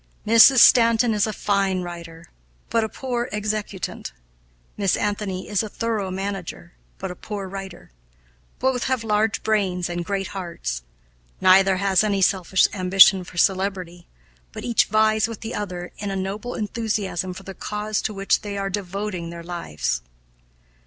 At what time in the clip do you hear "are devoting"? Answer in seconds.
18.57-19.29